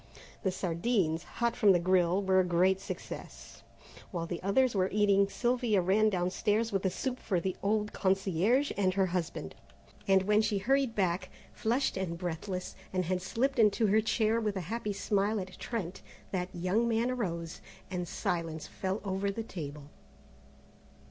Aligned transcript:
The 0.41 0.49
sardines, 0.51 1.21
hot 1.21 1.55
from 1.55 1.73
the 1.73 1.79
grille, 1.79 2.23
were 2.23 2.39
a 2.39 2.43
great 2.43 2.79
success. 2.81 3.61
While 4.09 4.25
the 4.25 4.41
others 4.41 4.73
were 4.73 4.89
eating 4.91 5.29
Sylvia 5.29 5.79
ran 5.79 6.09
downstairs 6.09 6.71
with 6.71 6.81
the 6.81 6.89
soup 6.89 7.19
for 7.19 7.39
the 7.39 7.55
old 7.61 7.93
concierge 7.93 8.71
and 8.75 8.95
her 8.95 9.05
husband, 9.05 9.53
and 10.07 10.23
when 10.23 10.41
she 10.41 10.57
hurried 10.57 10.95
back, 10.95 11.29
flushed 11.53 11.97
and 11.97 12.17
breathless, 12.17 12.73
and 12.91 13.05
had 13.05 13.21
slipped 13.21 13.59
into 13.59 13.85
her 13.85 14.01
chair 14.01 14.41
with 14.41 14.55
a 14.55 14.61
happy 14.73 14.91
smile 14.91 15.39
at 15.39 15.59
Trent, 15.59 16.01
that 16.31 16.49
young 16.51 16.87
man 16.87 17.11
arose, 17.11 17.61
and 17.91 18.07
silence 18.07 18.65
fell 18.65 19.01
over 19.05 19.29
the 19.29 19.43
table. 19.43 19.83